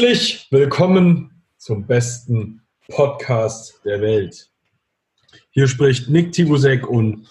[0.00, 4.50] Herzlich willkommen zum besten Podcast der Welt.
[5.50, 7.28] Hier spricht Nick Tibusek und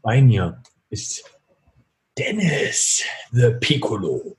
[0.00, 1.22] bei mir ist
[2.16, 4.34] Dennis the Piccolo.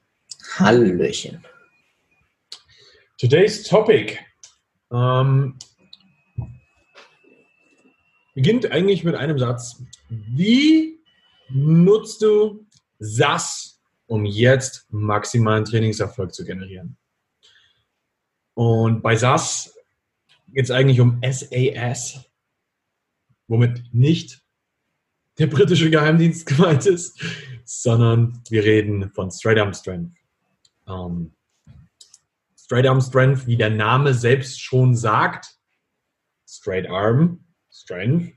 [0.58, 1.46] Hallöchen.
[3.20, 4.18] Today's topic
[4.92, 5.60] ähm,
[8.34, 9.84] beginnt eigentlich mit einem Satz.
[10.10, 11.00] Wie
[11.50, 12.66] nutzt du
[12.98, 16.98] SAS, um jetzt maximalen Trainingserfolg zu generieren?
[18.58, 19.78] Und bei SAS
[20.48, 22.28] geht es eigentlich um SAS,
[23.48, 24.42] womit nicht
[25.38, 27.24] der britische Geheimdienst gemeint ist,
[27.66, 30.18] sondern wir reden von Straight Arm Strength.
[30.88, 31.34] Ähm,
[32.58, 35.60] Straight Arm Strength, wie der Name selbst schon sagt,
[36.48, 38.34] Straight Arm Strength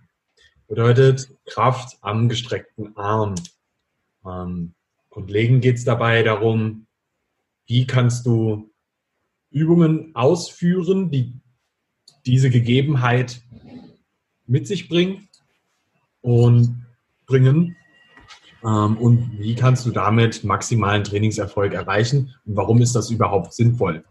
[0.68, 3.36] bedeutet Kraft am gestreckten Arm.
[4.26, 4.74] Ähm,
[5.08, 6.86] grundlegend geht es dabei darum,
[7.64, 8.69] wie kannst du
[9.50, 11.40] Übungen ausführen, die
[12.26, 13.42] diese Gegebenheit
[14.46, 15.28] mit sich bringen
[16.20, 16.86] und
[17.26, 17.76] bringen.
[18.64, 22.34] Ähm, und wie kannst du damit maximalen Trainingserfolg erreichen?
[22.44, 24.04] Und warum ist das überhaupt sinnvoll?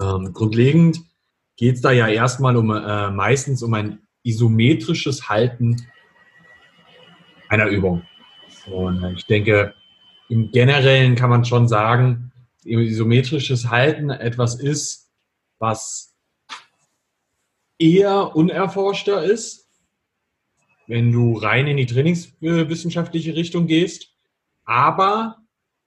[0.00, 1.00] Ähm, grundlegend
[1.56, 5.76] geht es da ja erstmal um äh, meistens um ein isometrisches Halten
[7.48, 8.02] einer Übung.
[8.70, 9.74] Und ich denke,
[10.28, 12.31] im Generellen kann man schon sagen,
[12.64, 15.10] isometrisches Halten etwas ist,
[15.58, 16.14] was
[17.78, 19.68] eher unerforschter ist,
[20.86, 24.14] wenn du rein in die trainingswissenschaftliche Richtung gehst,
[24.64, 25.38] aber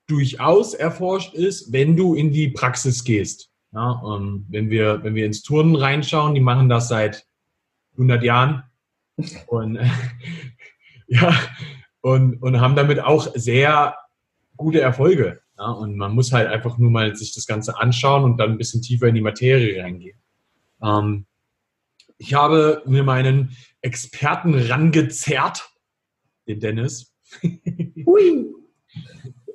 [0.07, 3.49] durchaus erforscht ist, wenn du in die Praxis gehst.
[3.71, 4.01] Ja,
[4.49, 7.25] wenn, wir, wenn wir ins Turnen reinschauen, die machen das seit
[7.93, 8.63] 100 Jahren
[9.47, 9.79] und,
[11.07, 11.35] ja,
[12.01, 13.95] und, und haben damit auch sehr
[14.55, 15.41] gute Erfolge.
[15.57, 18.57] Ja, und man muss halt einfach nur mal sich das Ganze anschauen und dann ein
[18.57, 20.19] bisschen tiefer in die Materie reingehen.
[20.83, 21.25] Ähm,
[22.17, 25.69] ich habe mir meinen Experten rangezerrt,
[26.47, 27.13] den Dennis.
[28.05, 28.45] Hui.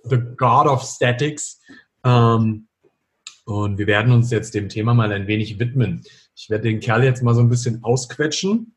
[0.04, 1.60] The God of Statics.
[2.04, 2.66] Ähm,
[3.44, 6.02] und wir werden uns jetzt dem Thema mal ein wenig widmen.
[6.36, 8.74] Ich werde den Kerl jetzt mal so ein bisschen ausquetschen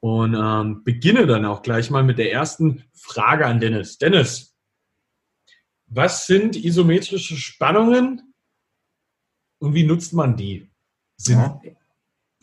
[0.00, 3.98] und ähm, beginne dann auch gleich mal mit der ersten Frage an Dennis.
[3.98, 4.51] Dennis,
[5.94, 8.34] was sind isometrische Spannungen
[9.58, 10.70] und wie nutzt man die?
[11.16, 11.60] Sind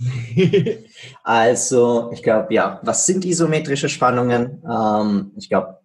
[1.23, 4.63] also, ich glaube, ja, was sind isometrische Spannungen?
[4.69, 5.79] Ähm, ich glaube,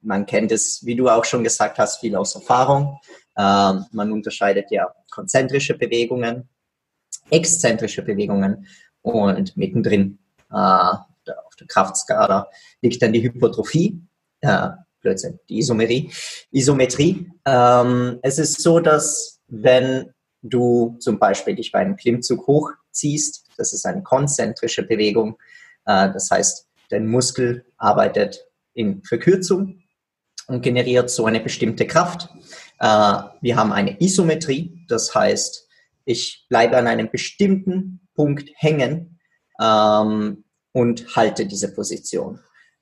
[0.00, 2.98] man kennt es, wie du auch schon gesagt hast, viel aus Erfahrung.
[3.36, 6.48] Ähm, man unterscheidet ja konzentrische Bewegungen,
[7.30, 8.66] exzentrische Bewegungen
[9.02, 10.18] und mittendrin
[10.50, 12.48] äh, auf der Kraftskala
[12.80, 14.00] liegt dann die Hypertrophie,
[14.40, 14.68] äh,
[15.02, 16.10] Blödsinn, die Isomerie.
[16.50, 17.30] Isometrie.
[17.44, 23.72] Ähm, es ist so, dass wenn du zum Beispiel dich bei einem Klimmzug hochziehst, das
[23.72, 25.36] ist eine konzentrische Bewegung,
[25.84, 29.82] äh, das heißt, dein Muskel arbeitet in Verkürzung
[30.46, 32.28] und generiert so eine bestimmte Kraft.
[32.78, 32.86] Äh,
[33.40, 35.68] wir haben eine Isometrie, das heißt,
[36.04, 39.20] ich bleibe an einem bestimmten Punkt hängen
[39.60, 42.40] ähm, und halte diese Position.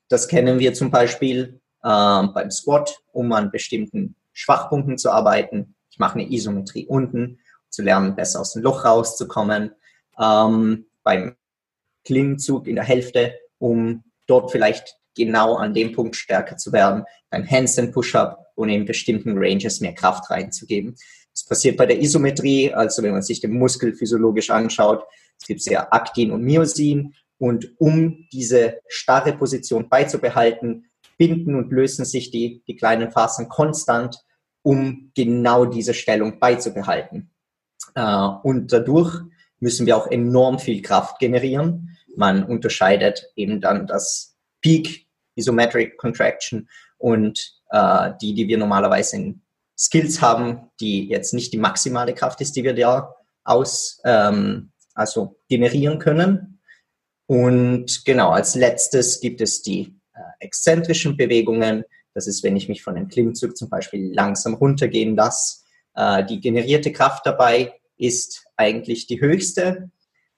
[0.08, 5.74] Das kennen wir zum Beispiel ähm, beim Squat, um an bestimmten Schwachpunkten zu arbeiten.
[5.90, 9.72] Ich mache eine Isometrie unten, zu lernen, besser aus dem Loch rauszukommen.
[10.18, 11.36] Ähm, beim
[12.04, 17.04] Klingenzug in der Hälfte, um dort vielleicht genau an dem Punkt stärker zu werden.
[17.30, 20.96] Beim Handstand Push-Up, um in bestimmten Ranges mehr Kraft reinzugeben.
[21.32, 25.04] Das passiert bei der Isometrie, also wenn man sich den Muskel physiologisch anschaut.
[25.40, 27.14] Es gibt ja Aktin und Myosin.
[27.38, 30.89] Und um diese starre Position beizubehalten,
[31.20, 34.16] binden und lösen sich die, die kleinen Fasern konstant,
[34.62, 37.30] um genau diese Stellung beizubehalten.
[37.94, 39.20] Äh, und dadurch
[39.58, 41.98] müssen wir auch enorm viel Kraft generieren.
[42.16, 49.42] Man unterscheidet eben dann das Peak Isometric Contraction und äh, die, die wir normalerweise in
[49.78, 53.14] Skills haben, die jetzt nicht die maximale Kraft ist, die wir da
[53.44, 56.62] aus, ähm, also generieren können.
[57.26, 59.99] Und genau, als letztes gibt es die
[60.40, 61.84] exzentrischen Bewegungen.
[62.14, 65.64] Das ist, wenn ich mich von einem Klimmzug zum Beispiel langsam runtergehen lasse.
[65.94, 69.90] Äh, die generierte Kraft dabei ist eigentlich die höchste.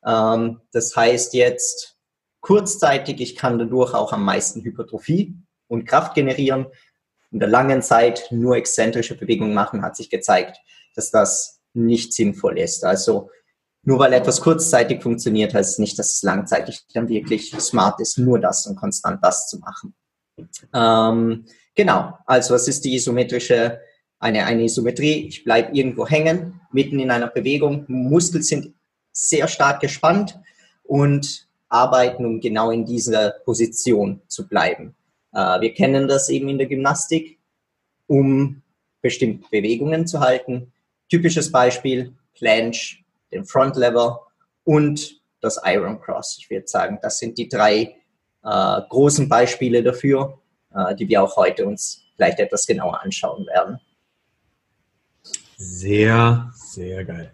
[0.05, 1.97] Ähm, das heißt jetzt
[2.41, 5.35] kurzzeitig, ich kann dadurch auch am meisten Hypertrophie
[5.69, 6.67] und Kraft generieren
[7.31, 10.59] in der langen Zeit nur exzentrische Bewegungen machen, hat sich gezeigt,
[10.95, 12.85] dass das nicht sinnvoll ist.
[12.85, 13.31] Also
[13.85, 18.19] nur weil etwas kurzzeitig funktioniert, heißt es nicht, dass es langzeitig dann wirklich smart ist,
[18.19, 19.95] nur das und konstant das zu machen.
[20.73, 21.45] Ähm,
[21.75, 23.81] genau, also was ist die isometrische,
[24.19, 25.27] eine, eine Isometrie?
[25.27, 28.75] Ich bleibe irgendwo hängen mitten in einer Bewegung, Muskeln sind
[29.13, 30.39] sehr stark gespannt
[30.85, 34.95] und arbeiten, um genau in dieser Position zu bleiben.
[35.33, 37.39] Äh, wir kennen das eben in der Gymnastik,
[38.07, 38.63] um
[39.01, 40.73] bestimmte Bewegungen zu halten.
[41.09, 43.02] Typisches Beispiel, Planche,
[43.33, 44.27] den Front Lever
[44.65, 46.37] und das Iron Cross.
[46.39, 47.97] Ich würde sagen, das sind die drei
[48.45, 50.39] äh, großen Beispiele dafür,
[50.75, 53.81] äh, die wir auch heute uns vielleicht etwas genauer anschauen werden.
[55.57, 57.33] Sehr, sehr geil.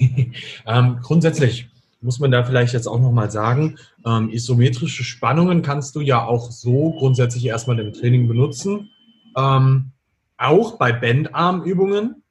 [0.66, 1.68] ähm, grundsätzlich
[2.00, 6.50] muss man da vielleicht jetzt auch nochmal sagen, ähm, isometrische Spannungen kannst du ja auch
[6.50, 8.90] so grundsätzlich erstmal im Training benutzen.
[9.36, 9.92] Ähm,
[10.36, 12.22] auch bei Bandarmübungen.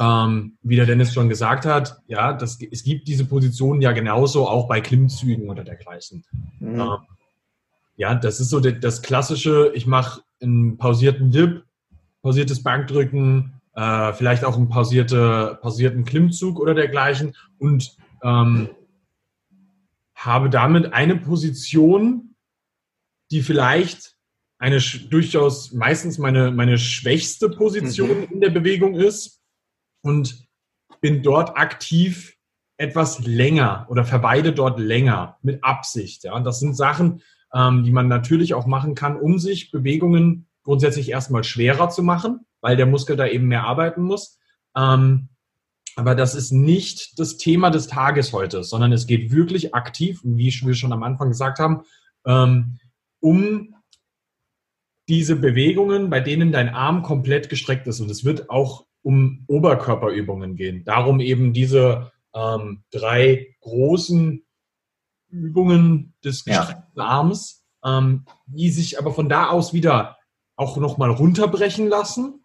[0.00, 4.48] Ähm, wie der Dennis schon gesagt hat, ja, das, es gibt diese Positionen ja genauso
[4.48, 6.24] auch bei Klimmzügen oder dergleichen.
[6.58, 6.80] Mhm.
[6.80, 6.96] Ähm,
[7.96, 11.64] ja, das ist so das, das klassische, ich mache einen pausierten Dip,
[12.22, 18.70] pausiertes Bankdrücken, äh, vielleicht auch einen pausierte, pausierten Klimmzug oder dergleichen und ähm,
[20.14, 22.36] habe damit eine Position,
[23.30, 24.16] die vielleicht
[24.58, 28.28] eine durchaus meistens meine, meine schwächste Position mhm.
[28.30, 29.39] in der Bewegung ist
[30.02, 30.46] und
[31.00, 32.36] bin dort aktiv
[32.76, 36.24] etwas länger oder verweile dort länger mit Absicht.
[36.24, 40.46] Ja, und das sind Sachen, ähm, die man natürlich auch machen kann, um sich Bewegungen
[40.62, 44.38] grundsätzlich erstmal schwerer zu machen, weil der Muskel da eben mehr arbeiten muss.
[44.76, 45.28] Ähm,
[45.96, 50.52] aber das ist nicht das Thema des Tages heute, sondern es geht wirklich aktiv, wie
[50.64, 51.82] wir schon am Anfang gesagt haben,
[52.24, 52.78] ähm,
[53.20, 53.74] um
[55.08, 58.00] diese Bewegungen, bei denen dein Arm komplett gestreckt ist.
[58.00, 60.84] Und es wird auch um Oberkörperübungen gehen.
[60.84, 64.44] Darum eben diese ähm, drei großen
[65.30, 67.04] Übungen des gestreckten ja.
[67.04, 70.18] Arms, ähm, die sich aber von da aus wieder
[70.56, 72.44] auch nochmal runterbrechen lassen,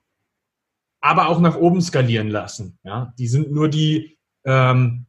[1.01, 2.79] aber auch nach oben skalieren lassen.
[2.83, 3.13] Ja?
[3.19, 5.05] Die sind nur die ähm,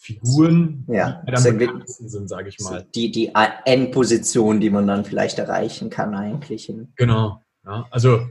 [0.00, 2.86] Figuren, ja, die am bekanntesten sind, sage ich mal.
[2.94, 3.32] Die, die
[3.66, 6.72] Endposition, die man dann vielleicht erreichen kann eigentlich.
[6.96, 7.42] Genau.
[7.64, 8.26] Ja, also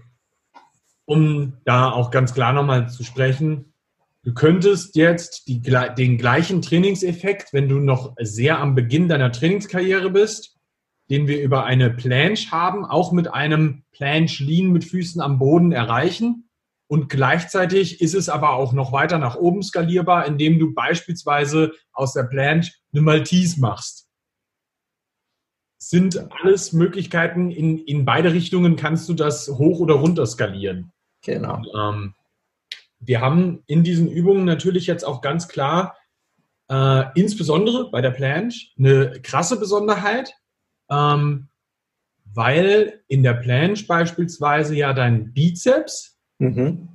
[1.08, 3.74] um da auch ganz klar nochmal zu sprechen,
[4.24, 10.10] du könntest jetzt die, den gleichen Trainingseffekt, wenn du noch sehr am Beginn deiner Trainingskarriere
[10.10, 10.58] bist,
[11.10, 15.72] den wir über eine Planche haben, auch mit einem Planche Lean mit Füßen am Boden
[15.72, 16.50] erreichen.
[16.88, 22.14] Und gleichzeitig ist es aber auch noch weiter nach oben skalierbar, indem du beispielsweise aus
[22.14, 24.10] der Planche eine Maltese machst.
[25.78, 30.92] Sind alles Möglichkeiten, in, in beide Richtungen kannst du das hoch oder runter skalieren.
[31.24, 31.62] Genau.
[31.76, 32.14] Ähm,
[33.00, 35.96] wir haben in diesen Übungen natürlich jetzt auch ganz klar,
[36.70, 40.34] äh, insbesondere bei der Planche, eine krasse Besonderheit,
[40.90, 41.48] ähm,
[42.34, 46.90] weil in der Planche beispielsweise ja dein Bizeps mhm.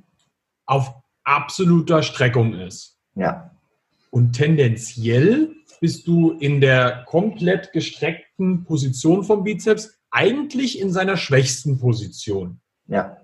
[0.65, 0.93] auf
[1.23, 2.99] absoluter Streckung ist.
[3.15, 3.51] Ja.
[4.09, 11.79] Und tendenziell bist du in der komplett gestreckten Position vom Bizeps eigentlich in seiner schwächsten
[11.79, 12.61] Position.
[12.87, 13.17] Ja.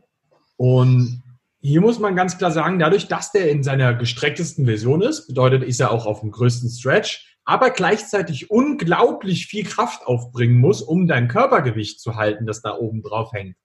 [0.59, 1.23] Und
[1.61, 5.63] hier muss man ganz klar sagen, dadurch, dass der in seiner gestrecktesten Version ist, bedeutet,
[5.63, 11.07] ist er auch auf dem größten Stretch, aber gleichzeitig unglaublich viel Kraft aufbringen muss, um
[11.07, 13.55] dein Körpergewicht zu halten, das da oben drauf hängt.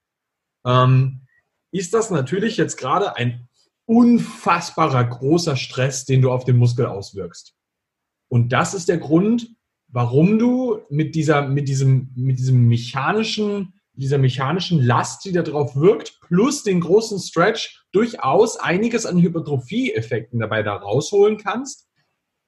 [0.65, 1.27] Ähm,
[1.71, 3.49] ist das natürlich jetzt gerade ein
[3.85, 7.55] unfassbarer großer Stress, den du auf den Muskel auswirkst.
[8.29, 9.53] Und das ist der Grund,
[9.89, 15.75] warum du mit dieser, mit diesem, mit diesem mechanischen dieser mechanischen Last, die da drauf
[15.75, 21.87] wirkt, plus den großen Stretch durchaus einiges an Hypertrophie-Effekten dabei da rausholen kannst,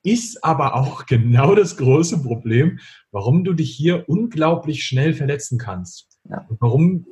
[0.04, 2.80] ist aber auch genau das große Problem,
[3.12, 6.20] warum du dich hier unglaublich schnell verletzen kannst.
[6.30, 6.46] Ja.
[6.50, 7.08] Und warum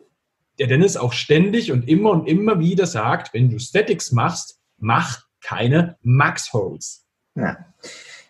[0.60, 5.24] der Dennis auch ständig und immer und immer wieder sagt, wenn du Statics machst, mach
[5.42, 7.06] keine Max-Holds.
[7.36, 7.58] Ja,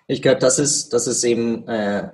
[0.07, 2.09] ich glaube, das ist, das ist eben äh,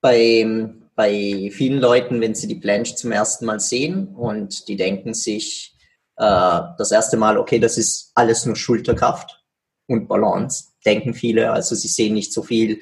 [0.00, 5.14] beim bei vielen Leuten, wenn sie die Planche zum ersten Mal sehen und die denken
[5.14, 5.76] sich
[6.16, 9.42] äh, das erste Mal, okay, das ist alles nur Schulterkraft
[9.88, 11.50] und Balance, denken viele.
[11.52, 12.80] Also sie sehen nicht so viel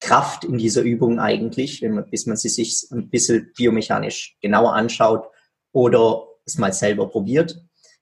[0.00, 4.74] Kraft in dieser Übung eigentlich, wenn man, bis man sie sich ein bisschen biomechanisch genauer
[4.74, 5.26] anschaut
[5.72, 7.52] oder es mal selber probiert.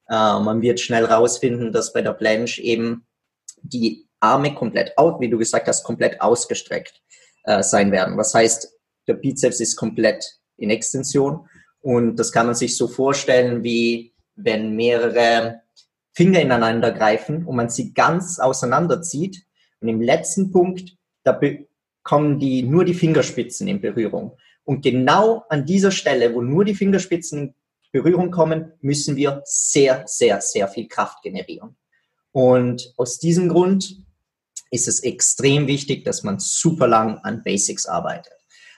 [0.09, 3.07] Äh, man wird schnell rausfinden, dass bei der Planche eben
[3.63, 7.03] die Arme komplett out, wie du gesagt hast, komplett ausgestreckt
[7.45, 8.17] äh, sein werden.
[8.17, 8.73] Was heißt,
[9.07, 10.25] der Bizeps ist komplett
[10.57, 11.49] in Extension.
[11.81, 15.63] Und das kann man sich so vorstellen, wie wenn mehrere
[16.13, 19.45] Finger ineinander greifen und man sie ganz auseinanderzieht.
[19.81, 21.39] Und im letzten Punkt, da
[22.03, 24.37] kommen die, nur die Fingerspitzen in Berührung.
[24.65, 27.55] Und genau an dieser Stelle, wo nur die Fingerspitzen in
[27.91, 31.77] Berührung kommen, müssen wir sehr, sehr, sehr viel Kraft generieren.
[32.31, 34.05] Und aus diesem Grund
[34.71, 38.33] ist es extrem wichtig, dass man super lang an Basics arbeitet.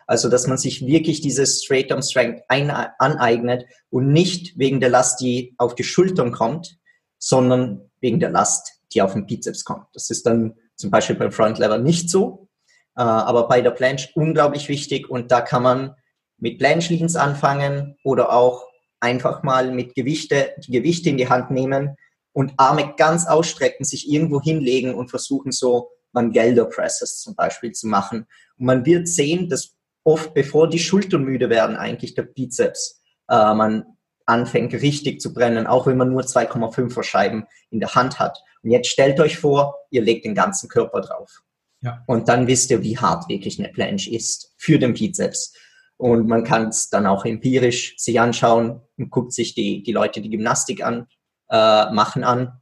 [0.06, 4.90] Also, dass man sich wirklich dieses Straight Arm Strength ein, aneignet und nicht wegen der
[4.90, 6.76] Last, die auf die Schultern kommt,
[7.18, 9.86] sondern wegen der Last, die auf den Bizeps kommt.
[9.94, 12.48] Das ist dann zum Beispiel beim Front Lever nicht so,
[12.96, 15.94] äh, aber bei der Planche unglaublich wichtig und da kann man
[16.38, 18.66] mit Planche Leans anfangen oder auch
[19.00, 21.96] einfach mal mit Gewichte, die Gewichte in die Hand nehmen
[22.32, 27.86] und Arme ganz ausstrecken, sich irgendwo hinlegen und versuchen so Mangelder Presses zum Beispiel zu
[27.86, 28.26] machen.
[28.58, 29.73] Und man wird sehen, dass
[30.04, 33.84] oft bevor die Schultern müde werden, eigentlich der Bizeps äh, man
[34.26, 38.38] anfängt richtig zu brennen, auch wenn man nur 2,5er Scheiben in der Hand hat.
[38.62, 41.42] Und jetzt stellt euch vor, ihr legt den ganzen Körper drauf.
[41.82, 42.02] Ja.
[42.06, 45.52] Und dann wisst ihr, wie hart wirklich eine Planche ist für den Bizeps.
[45.98, 50.22] Und man kann es dann auch empirisch sich anschauen und guckt sich die, die Leute,
[50.22, 51.06] die Gymnastik an,
[51.50, 52.60] äh, machen an.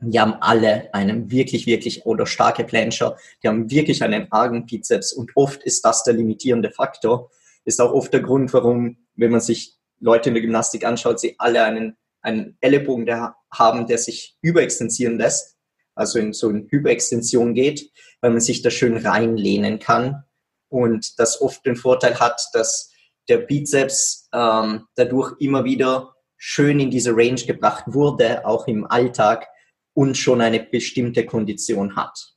[0.00, 3.16] Die haben alle einen wirklich, wirklich oder starke Plancher.
[3.42, 7.30] Die haben wirklich einen argen Bizeps und oft ist das der limitierende Faktor.
[7.64, 11.36] Ist auch oft der Grund, warum, wenn man sich Leute in der Gymnastik anschaut, sie
[11.38, 15.56] alle einen, einen Ellenbogen der haben, der sich überextensieren lässt,
[15.94, 20.24] also in so eine Hyperextension geht, weil man sich da schön reinlehnen kann
[20.68, 22.90] und das oft den Vorteil hat, dass
[23.28, 29.46] der Bizeps ähm, dadurch immer wieder schön in diese Range gebracht wurde, auch im Alltag
[29.94, 32.34] und schon eine bestimmte Kondition hat.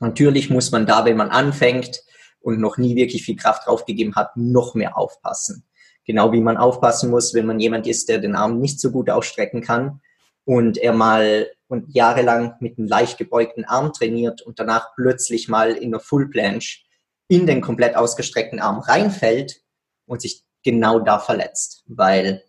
[0.00, 2.02] Natürlich muss man da, wenn man anfängt
[2.40, 5.66] und noch nie wirklich viel Kraft draufgegeben hat, noch mehr aufpassen.
[6.04, 9.10] Genau wie man aufpassen muss, wenn man jemand ist, der den Arm nicht so gut
[9.10, 10.00] ausstrecken kann
[10.44, 15.70] und er mal und jahrelang mit einem leicht gebeugten Arm trainiert und danach plötzlich mal
[15.70, 16.80] in der Full Planche
[17.28, 19.62] in den komplett ausgestreckten Arm reinfällt
[20.06, 22.42] und sich genau da verletzt, weil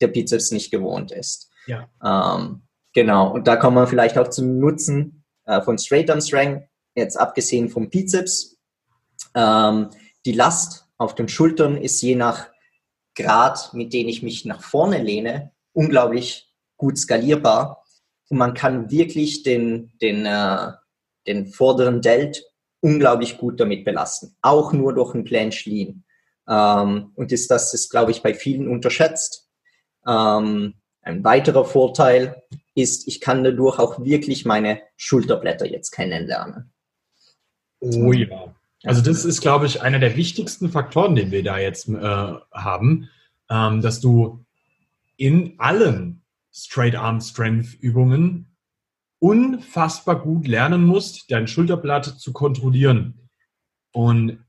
[0.00, 1.50] der Bizeps nicht gewohnt ist.
[1.66, 1.88] Ja.
[2.02, 2.62] Ähm,
[2.94, 3.32] genau.
[3.32, 7.68] Und da kommen wir vielleicht auch zum Nutzen äh, von Straight Arm Strength, jetzt abgesehen
[7.68, 8.58] vom Bizeps.
[9.34, 9.90] Ähm,
[10.24, 12.48] die Last auf den Schultern ist je nach
[13.14, 17.84] Grad, mit dem ich mich nach vorne lehne, unglaublich gut skalierbar.
[18.28, 20.72] Und man kann wirklich den, den, äh,
[21.26, 22.44] den vorderen Delt
[22.80, 24.36] unglaublich gut damit belasten.
[24.42, 26.04] Auch nur durch ein Planche Lean.
[26.48, 29.48] Ähm, und ist, das ist, glaube ich, bei vielen unterschätzt.
[30.06, 32.42] Ähm, ein weiterer Vorteil
[32.74, 36.72] ist, ich kann dadurch auch wirklich meine Schulterblätter jetzt kennenlernen.
[37.80, 38.54] Oh ja.
[38.82, 43.08] Also das ist, glaube ich, einer der wichtigsten Faktoren, den wir da jetzt äh, haben,
[43.50, 44.44] ähm, dass du
[45.16, 48.54] in allen Straight Arm Strength Übungen
[49.20, 53.30] unfassbar gut lernen musst, dein Schulterblatt zu kontrollieren.
[53.92, 54.44] Und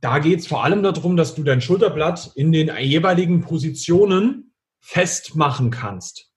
[0.00, 5.70] da geht es vor allem darum, dass du dein Schulterblatt in den jeweiligen Positionen festmachen
[5.70, 6.33] kannst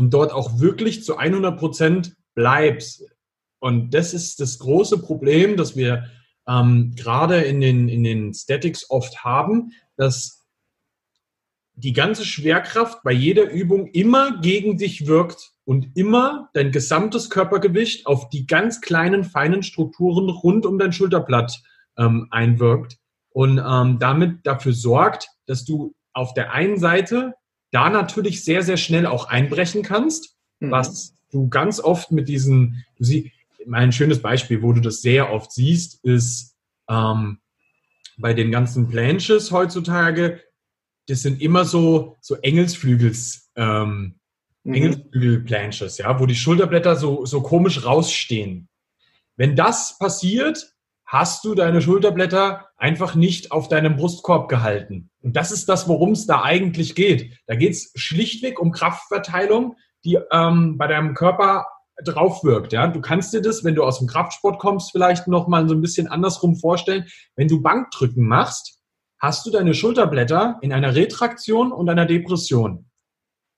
[0.00, 3.04] und dort auch wirklich zu 100 Prozent bleibst.
[3.58, 6.06] Und das ist das große Problem, das wir
[6.48, 10.46] ähm, gerade in den, in den Statics oft haben, dass
[11.74, 18.06] die ganze Schwerkraft bei jeder Übung immer gegen dich wirkt und immer dein gesamtes Körpergewicht
[18.06, 21.60] auf die ganz kleinen, feinen Strukturen rund um dein Schulterblatt
[21.98, 22.96] ähm, einwirkt
[23.34, 27.34] und ähm, damit dafür sorgt, dass du auf der einen Seite
[27.70, 30.70] da natürlich sehr, sehr schnell auch einbrechen kannst, mhm.
[30.70, 33.30] was du ganz oft mit diesen, du siehst,
[33.70, 36.56] ein schönes Beispiel, wo du das sehr oft siehst, ist
[36.88, 37.38] ähm,
[38.16, 40.40] bei den ganzen Planches heutzutage,
[41.08, 44.14] das sind immer so, so Engelsflügels, ähm,
[44.64, 44.74] mhm.
[44.74, 48.68] Engelsflügelplanches, ja, wo die Schulterblätter so, so komisch rausstehen.
[49.36, 50.74] Wenn das passiert,
[51.10, 55.10] hast du deine Schulterblätter einfach nicht auf deinem Brustkorb gehalten.
[55.22, 57.36] Und das ist das, worum es da eigentlich geht.
[57.48, 59.74] Da geht es schlichtweg um Kraftverteilung,
[60.04, 61.66] die ähm, bei deinem Körper
[62.04, 62.72] drauf wirkt.
[62.72, 62.86] Ja?
[62.86, 65.80] Du kannst dir das, wenn du aus dem Kraftsport kommst, vielleicht noch mal so ein
[65.80, 67.06] bisschen andersrum vorstellen.
[67.34, 68.78] Wenn du Bankdrücken machst,
[69.18, 72.88] hast du deine Schulterblätter in einer Retraktion und einer Depression.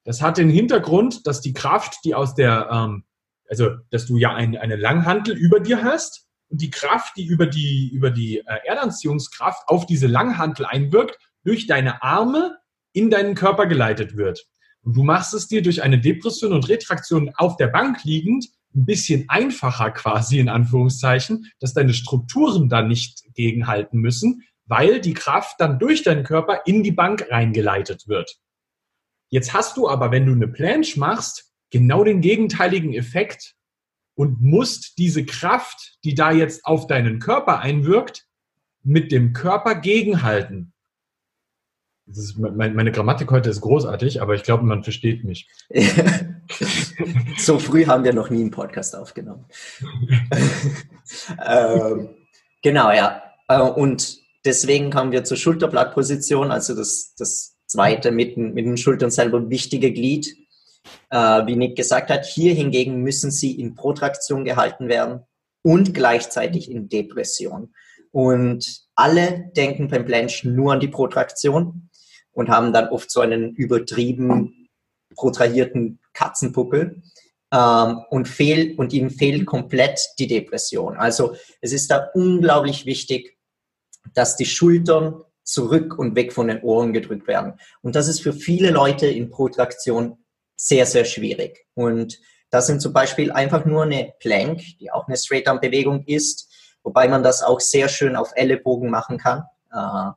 [0.05, 3.05] Das hat den Hintergrund, dass die Kraft, die aus der, ähm,
[3.47, 7.47] also dass du ja ein, eine Langhantel über dir hast und die Kraft, die über
[7.47, 12.59] die, über die äh, Erdanziehungskraft auf diese Langhantel einwirkt, durch deine Arme
[12.93, 14.47] in deinen Körper geleitet wird.
[14.83, 18.85] Und du machst es dir durch eine Depression und Retraktion auf der Bank liegend ein
[18.85, 25.57] bisschen einfacher quasi in Anführungszeichen, dass deine Strukturen da nicht gegenhalten müssen, weil die Kraft
[25.59, 28.39] dann durch deinen Körper in die Bank reingeleitet wird.
[29.29, 33.55] Jetzt hast du aber, wenn du eine Planche machst, genau den gegenteiligen Effekt
[34.15, 38.27] und musst diese Kraft, die da jetzt auf deinen Körper einwirkt,
[38.83, 40.73] mit dem Körper gegenhalten.
[42.07, 45.49] ist, mein, meine Grammatik heute ist großartig, aber ich glaube, man versteht mich.
[47.39, 49.47] so früh haben wir noch nie einen Podcast aufgenommen.
[51.47, 52.11] ähm,
[52.63, 53.23] genau, ja.
[53.49, 59.11] Äh, und deswegen kommen wir zur Schulterblattposition, also das, das zweite mit, mit den Schultern
[59.11, 60.37] selber wichtige Glied.
[61.11, 65.21] Äh, wie Nick gesagt hat, hier hingegen müssen sie in Protraktion gehalten werden
[65.63, 67.75] und gleichzeitig in Depression.
[68.11, 71.89] Und alle denken beim Planche nur an die Protraktion
[72.33, 74.69] und haben dann oft so einen übertrieben
[75.15, 77.03] protrahierten Katzenpuppel
[77.53, 80.97] ähm, und, fehl, und ihnen fehlt komplett die Depression.
[80.97, 83.39] Also es ist da unglaublich wichtig,
[84.15, 87.55] dass die Schultern zurück und weg von den Ohren gedrückt werden.
[87.83, 90.19] Und das ist für viele Leute in Protraktion
[90.63, 91.67] sehr, sehr schwierig.
[91.75, 96.49] Und das sind zum Beispiel einfach nur eine Plank, die auch eine Straight-Arm-Bewegung ist,
[96.85, 99.45] wobei man das auch sehr schön auf Ellenbogen machen kann.
[99.73, 100.13] Äh,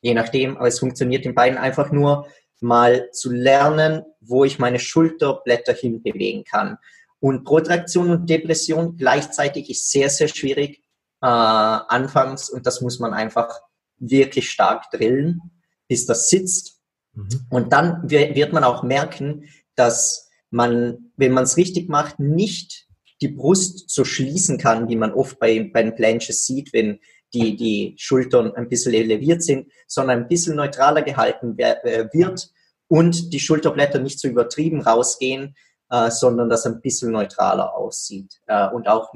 [0.00, 2.26] je nachdem, aber es funktioniert in beiden einfach nur
[2.60, 6.78] mal zu lernen, wo ich meine Schulterblätter hinbewegen kann.
[7.20, 10.82] Und Protraktion und Depression gleichzeitig ist sehr, sehr schwierig
[11.20, 13.60] äh, anfangs und das muss man einfach
[13.98, 15.40] wirklich stark drillen,
[15.86, 16.80] bis das sitzt.
[17.12, 17.46] Mhm.
[17.50, 22.86] Und dann wird man auch merken, dass man, wenn man es richtig macht, nicht
[23.20, 26.98] die Brust so schließen kann, wie man oft bei, bei den Planches sieht, wenn
[27.32, 32.50] die, die Schultern ein bisschen eleviert sind, sondern ein bisschen neutraler gehalten äh, wird
[32.88, 35.54] und die Schulterblätter nicht so übertrieben rausgehen,
[35.90, 38.40] äh, sondern das ein bisschen neutraler aussieht.
[38.46, 39.12] Äh, und auch,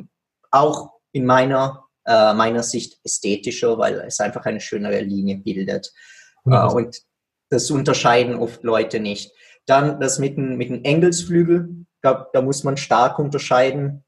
[0.50, 5.92] auch in meiner, äh, meiner Sicht ästhetischer, weil es einfach eine schönere Linie bildet.
[6.46, 7.02] Äh, und
[7.50, 9.32] das unterscheiden oft Leute nicht.
[9.66, 14.04] Dann das mit dem, mit dem Engelsflügel, da, da muss man stark unterscheiden.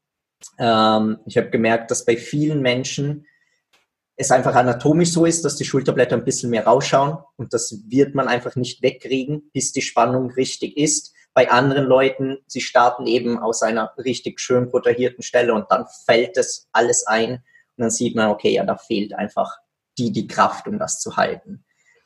[0.57, 3.25] Ähm, ich habe gemerkt, dass bei vielen Menschen
[4.15, 8.15] es einfach anatomisch so ist, dass die Schulterblätter ein bisschen mehr rausschauen und das wird
[8.15, 11.13] man einfach nicht wegkriegen, bis die Spannung richtig ist.
[11.33, 16.35] Bei anderen Leuten, sie starten eben aus einer richtig schön protagierten Stelle und dann fällt
[16.35, 17.41] es alles ein und
[17.77, 19.57] dann sieht man, okay, ja, da fehlt einfach
[19.97, 21.63] die, die Kraft, um das zu halten.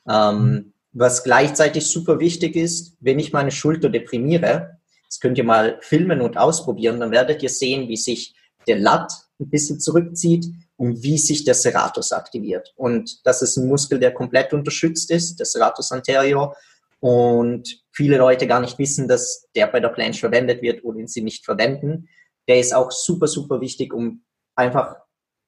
[0.07, 4.77] Ähm, was gleichzeitig super wichtig ist, wenn ich meine Schulter deprimiere,
[5.07, 8.35] das könnt ihr mal filmen und ausprobieren, dann werdet ihr sehen, wie sich
[8.67, 10.45] der Lat ein bisschen zurückzieht
[10.77, 12.73] und wie sich der Serratus aktiviert.
[12.75, 16.55] Und das ist ein Muskel, der komplett unterstützt ist, der Serratus anterior.
[16.99, 21.07] Und viele Leute gar nicht wissen, dass der bei der Planche verwendet wird oder ihn
[21.07, 22.07] sie nicht verwenden.
[22.47, 24.23] Der ist auch super, super wichtig, um
[24.55, 24.95] einfach,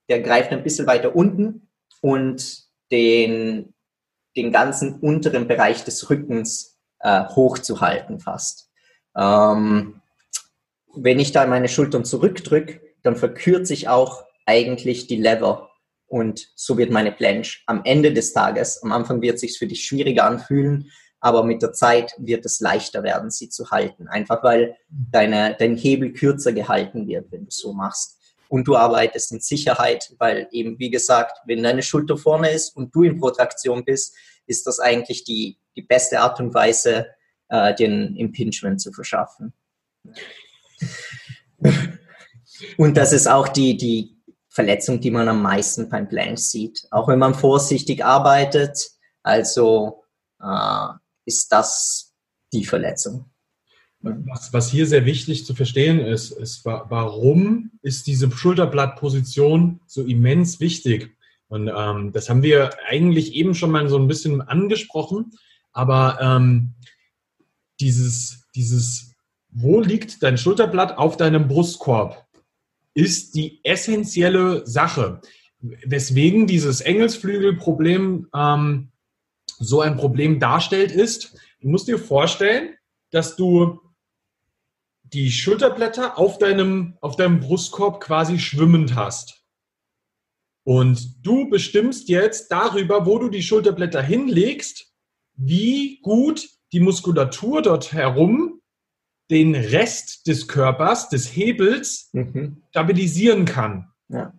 [0.10, 1.70] der greift ein bisschen weiter unten
[2.02, 3.74] und den,
[4.36, 8.70] den ganzen unteren Bereich des Rückens äh, hochzuhalten fast.
[9.16, 10.02] Ähm,
[10.96, 15.70] wenn ich da meine Schultern zurückdrücke, dann verkürzt sich auch eigentlich die Lever.
[16.08, 19.68] Und so wird meine Planche am Ende des Tages, am Anfang wird es sich für
[19.68, 24.08] dich schwieriger anfühlen, aber mit der Zeit wird es leichter werden, sie zu halten.
[24.08, 28.20] Einfach weil deine, dein Hebel kürzer gehalten wird, wenn du so machst.
[28.48, 32.94] Und du arbeitest in Sicherheit, weil eben, wie gesagt, wenn deine Schulter vorne ist und
[32.94, 37.08] du in Protraktion bist, ist das eigentlich die, die beste Art und Weise,
[37.50, 39.54] äh, den Impingement zu verschaffen.
[42.78, 44.16] Und das ist auch die, die
[44.50, 46.88] Verletzung, die man am meisten beim Blanche sieht.
[46.92, 48.92] Auch wenn man vorsichtig arbeitet,
[49.24, 50.04] also
[50.42, 50.88] äh,
[51.26, 52.14] ist das
[52.54, 53.30] die Verletzung.
[54.06, 60.60] Was, was, hier sehr wichtig zu verstehen ist, ist, warum ist diese Schulterblattposition so immens
[60.60, 61.16] wichtig?
[61.48, 65.32] Und ähm, das haben wir eigentlich eben schon mal so ein bisschen angesprochen,
[65.72, 66.76] aber ähm,
[67.80, 69.16] dieses, dieses,
[69.50, 72.26] wo liegt dein Schulterblatt auf deinem Brustkorb?
[72.96, 75.22] ist die essentielle Sache.
[75.60, 78.92] Weswegen dieses Engelsflügelproblem ähm,
[79.60, 82.74] so ein Problem darstellt, ist, du musst dir vorstellen,
[83.12, 83.80] dass du
[85.14, 89.44] die Schulterblätter auf deinem, auf deinem Brustkorb quasi schwimmend hast.
[90.64, 94.92] Und du bestimmst jetzt darüber, wo du die Schulterblätter hinlegst,
[95.36, 98.62] wie gut die Muskulatur dort herum
[99.30, 102.64] den Rest des Körpers, des Hebels, mhm.
[102.70, 103.92] stabilisieren kann.
[104.10, 104.34] Ja.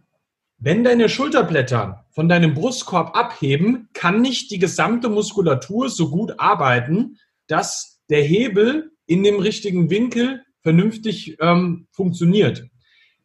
[0.59, 7.18] Wenn deine Schulterblätter von deinem Brustkorb abheben, kann nicht die gesamte Muskulatur so gut arbeiten,
[7.46, 12.66] dass der Hebel in dem richtigen Winkel vernünftig ähm, funktioniert.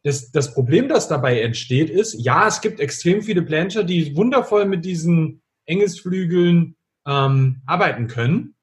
[0.04, 4.64] Das, das Problem, das dabei entsteht, ist, ja, es gibt extrem viele Plancher, die wundervoll
[4.64, 8.54] mit diesen Engelsflügeln ähm, arbeiten können.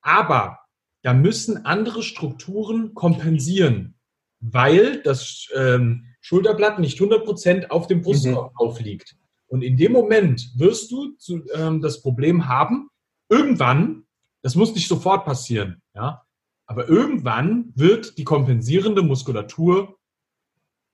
[0.00, 0.60] Aber
[1.02, 3.96] da müssen andere Strukturen kompensieren,
[4.40, 8.56] weil das ähm, Schulterblatt nicht 100% auf dem Brustkorb mhm.
[8.56, 9.14] aufliegt.
[9.46, 12.88] Und in dem Moment wirst du zu, ähm, das Problem haben,
[13.28, 14.04] irgendwann,
[14.40, 16.23] das muss nicht sofort passieren, ja,
[16.66, 19.96] aber irgendwann wird die kompensierende Muskulatur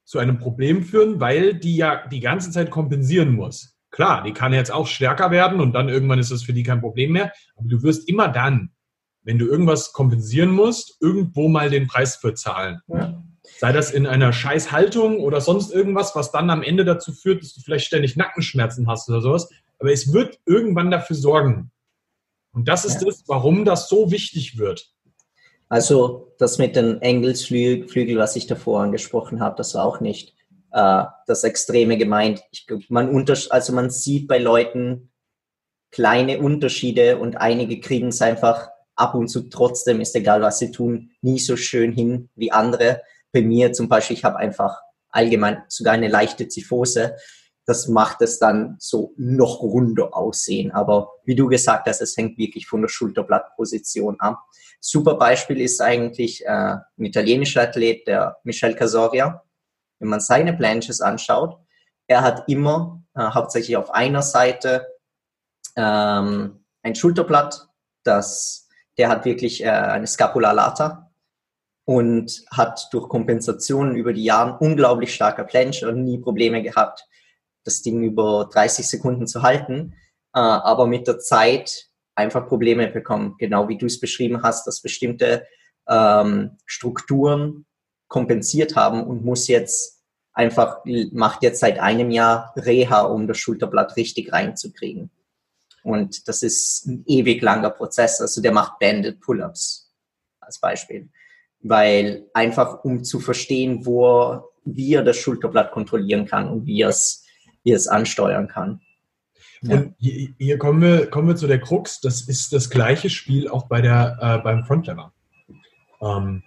[0.03, 3.77] zu einem Problem führen, weil die ja die ganze Zeit kompensieren muss.
[3.91, 6.81] Klar, die kann jetzt auch stärker werden und dann irgendwann ist das für die kein
[6.81, 8.71] Problem mehr, aber du wirst immer dann,
[9.23, 12.79] wenn du irgendwas kompensieren musst, irgendwo mal den Preis für zahlen.
[12.87, 13.21] Ja.
[13.59, 17.53] Sei das in einer Scheißhaltung oder sonst irgendwas, was dann am Ende dazu führt, dass
[17.53, 19.49] du vielleicht ständig Nackenschmerzen hast oder sowas.
[19.79, 21.71] Aber es wird irgendwann dafür sorgen.
[22.53, 23.07] Und das ist ja.
[23.07, 24.91] das, warum das so wichtig wird.
[25.71, 30.35] Also das mit den Engelsflügel, was ich davor angesprochen habe, das war auch nicht
[30.73, 32.43] äh, das Extreme gemeint.
[32.51, 35.13] Ich, man unter, also man sieht bei Leuten
[35.89, 40.71] kleine Unterschiede und einige kriegen es einfach ab und zu trotzdem, ist egal was sie
[40.71, 43.01] tun, nie so schön hin wie andere.
[43.31, 47.15] Bei mir zum Beispiel, ich habe einfach allgemein sogar eine leichte Zyphose.
[47.65, 50.71] Das macht es dann so noch runder aussehen.
[50.71, 54.39] Aber wie du gesagt hast, es hängt wirklich von der Schulterblattposition ab.
[54.79, 59.43] Super Beispiel ist eigentlich äh, ein italienischer Athlet, der Michel Casoria.
[59.99, 61.57] Wenn man seine Planches anschaut,
[62.07, 64.87] er hat immer äh, hauptsächlich auf einer Seite
[65.75, 67.67] ähm, ein Schulterblatt,
[68.03, 71.11] das, der hat wirklich äh, eine Scapula lata
[71.85, 77.07] und hat durch Kompensationen über die Jahre unglaublich starker Planche und nie Probleme gehabt,
[77.63, 79.93] das Ding über 30 Sekunden zu halten,
[80.33, 84.81] äh, aber mit der Zeit einfach Probleme bekommen, genau wie du es beschrieben hast, dass
[84.81, 85.45] bestimmte
[85.87, 87.65] ähm, Strukturen
[88.07, 90.01] kompensiert haben und muss jetzt
[90.33, 90.79] einfach,
[91.11, 95.11] macht jetzt seit einem Jahr Reha, um das Schulterblatt richtig reinzukriegen.
[95.83, 98.21] Und das ist ein ewig langer Prozess.
[98.21, 99.91] Also der macht Banded Pull-ups
[100.39, 101.09] als Beispiel.
[101.59, 106.89] Weil einfach um zu verstehen, wo, wie er das Schulterblatt kontrollieren kann und wie er
[106.89, 107.20] es,
[107.63, 108.81] wie es ansteuern kann.
[109.61, 109.75] Ja.
[109.75, 112.01] Und hier, hier, kommen, wir, kommen wir zu der Krux.
[112.01, 115.13] Das ist das gleiche Spiel auch bei der, äh, beim Frontlever.
[116.01, 116.43] Ähm,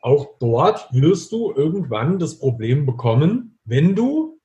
[0.00, 4.40] auch dort wirst du irgendwann das Problem bekommen, wenn du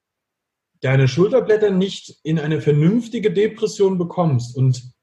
[0.82, 4.58] deine Schulterblätter nicht in eine vernünftige Depression bekommst.
[4.58, 4.94] Und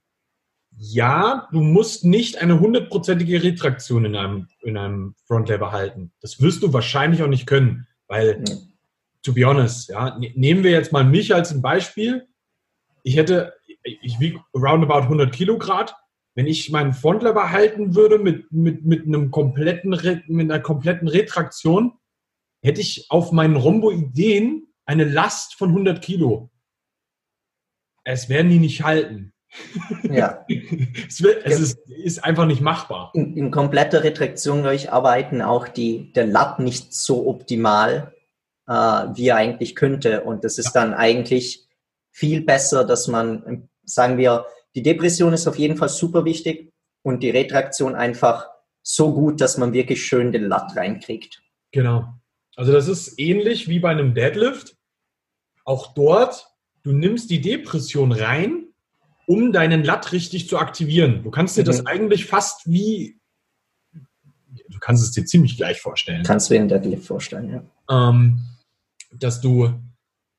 [0.77, 6.13] ja, du musst nicht eine hundertprozentige Retraktion in einem, in einem Frontlever halten.
[6.21, 8.70] Das wirst du wahrscheinlich auch nicht können, weil, mhm.
[9.23, 12.27] To be honest, ja, ne, nehmen wir jetzt mal mich als ein Beispiel.
[13.03, 15.87] Ich hätte, ich wiege roundabout 100 Kilogramm
[16.35, 19.91] wenn ich meinen Frontlever halten würde mit, mit, mit, einem kompletten,
[20.27, 21.93] mit einer kompletten Retraktion,
[22.63, 26.51] hätte ich auf meinen Rhomboideen eine Last von 100 Kilo.
[28.05, 29.33] Es werden die nicht halten.
[30.05, 30.45] Ja.
[31.09, 33.11] es, wird, es ist, ist, einfach nicht machbar.
[33.15, 38.15] In, in kompletter Retraktion, glaube ich, arbeiten auch die, der Latt nicht so optimal,
[38.71, 40.23] äh, wie er eigentlich könnte.
[40.23, 41.67] Und das ist dann eigentlich
[42.13, 47.25] viel besser, dass man, sagen wir, die Depression ist auf jeden Fall super wichtig und
[47.25, 48.47] die Retraktion einfach
[48.83, 51.43] so gut, dass man wirklich schön den Latt reinkriegt.
[51.73, 52.15] Genau.
[52.55, 54.77] Also das ist ähnlich wie bei einem Deadlift.
[55.65, 56.47] Auch dort,
[56.85, 58.67] du nimmst die Depression rein,
[59.27, 61.25] um deinen Latt richtig zu aktivieren.
[61.25, 61.67] Du kannst dir mhm.
[61.67, 63.19] das eigentlich fast wie,
[63.93, 66.23] du kannst es dir ziemlich gleich vorstellen.
[66.23, 67.51] Kannst du dir einen Deadlift vorstellen,
[67.89, 68.09] ja.
[68.11, 68.41] Ähm,
[69.23, 69.73] dass du,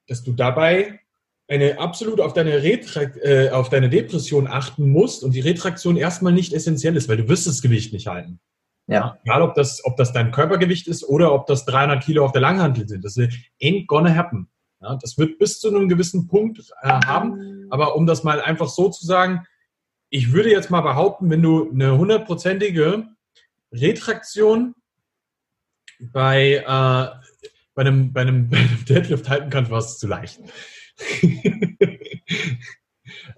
[0.07, 0.99] dass du dabei
[1.47, 6.33] eine absolut auf deine, Retrakt, äh, auf deine Depression achten musst und die Retraktion erstmal
[6.33, 8.39] nicht essentiell ist, weil du wirst das Gewicht nicht halten.
[8.87, 9.17] Ja.
[9.23, 12.41] Egal, ob das, ob das dein Körpergewicht ist oder ob das 300 Kilo auf der
[12.41, 13.03] Langhantel sind.
[13.03, 14.49] Das ain't gonna happen.
[14.81, 17.67] Ja, das wird bis zu einem gewissen Punkt äh, haben.
[17.69, 19.45] Aber um das mal einfach so zu sagen,
[20.09, 23.07] ich würde jetzt mal behaupten, wenn du eine hundertprozentige
[23.71, 24.75] Retraktion
[25.99, 27.47] bei, äh,
[27.81, 30.39] bei, einem, bei, einem, bei einem Deadlift halten kannst, war es zu leicht.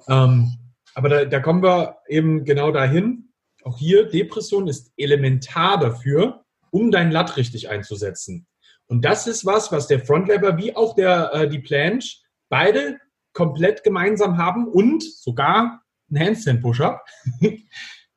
[0.07, 0.57] ähm,
[0.95, 3.29] aber da, da kommen wir eben genau dahin.
[3.63, 8.45] Auch hier, Depression ist elementar dafür, um dein Latt richtig einzusetzen.
[8.87, 12.17] Und das ist was, was der Frontlever wie auch der, äh, die Planche
[12.49, 12.99] beide
[13.31, 17.01] komplett gemeinsam haben und sogar ein Handstand Push-Up.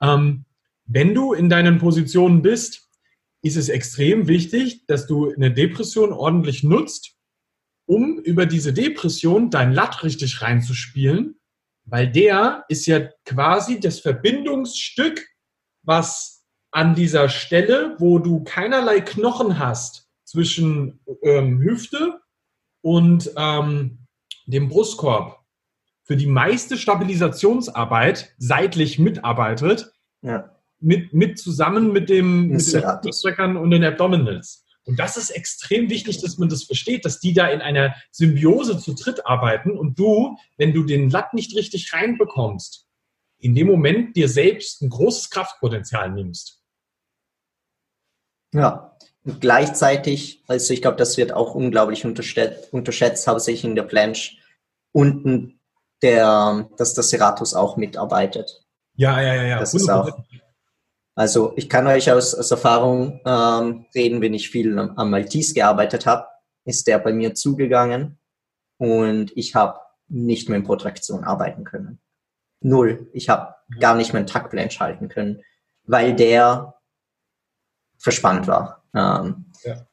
[0.02, 0.44] ähm,
[0.86, 2.85] wenn du in deinen Positionen bist,
[3.46, 7.16] ist es extrem wichtig, dass du eine Depression ordentlich nutzt
[7.86, 11.38] um über diese Depression dein Latt richtig reinzuspielen,
[11.84, 15.24] weil der ist ja quasi das Verbindungsstück,
[15.82, 22.20] was an dieser Stelle, wo du keinerlei Knochen hast zwischen ähm, Hüfte
[22.82, 24.06] und ähm,
[24.46, 25.40] dem Brustkorb,
[26.02, 30.55] für die meiste Stabilisationsarbeit seitlich mitarbeitet, ja.
[30.86, 34.64] Mit, mit zusammen mit dem, mit den und den Abdominals.
[34.84, 38.78] Und das ist extrem wichtig, dass man das versteht, dass die da in einer Symbiose
[38.78, 42.86] zu dritt arbeiten und du, wenn du den Latt nicht richtig reinbekommst,
[43.38, 46.62] in dem Moment dir selbst ein großes Kraftpotenzial nimmst.
[48.54, 53.82] Ja, und gleichzeitig, also ich glaube, das wird auch unglaublich unterschätzt, unterschätzt hauptsächlich in der
[53.82, 54.36] Planche,
[54.92, 55.58] unten
[56.00, 58.64] der, dass der Seratus auch mitarbeitet.
[58.94, 59.58] Ja, ja, ja, ja.
[59.58, 60.16] Das ist auch,
[61.16, 65.54] also ich kann euch aus, aus Erfahrung ähm, reden, wenn ich viel am, am Maltese
[65.54, 66.26] gearbeitet habe,
[66.66, 68.18] ist der bei mir zugegangen
[68.76, 72.00] und ich habe nicht mehr in Protraktion arbeiten können.
[72.60, 73.08] Null.
[73.14, 73.80] Ich habe mhm.
[73.80, 75.42] gar nicht mehr einen Taktplan schalten können,
[75.84, 76.74] weil der
[77.98, 78.84] verspannt war.
[78.94, 79.86] Ähm, ja.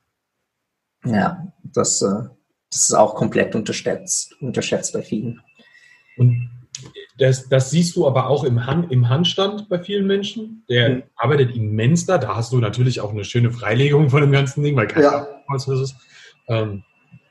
[1.05, 2.27] ja, das, äh,
[2.69, 5.41] das ist auch komplett unterschätzt, unterschätzt bei vielen.
[6.17, 6.52] Und
[7.17, 10.63] das, das siehst du aber auch im, Hand, im Handstand bei vielen Menschen.
[10.69, 11.03] Der mhm.
[11.15, 12.17] arbeitet immens da.
[12.17, 15.27] Da hast du natürlich auch eine schöne Freilegung von dem ganzen Ding, weil kein ja.
[15.47, 15.95] was ist.
[16.47, 16.83] Ähm,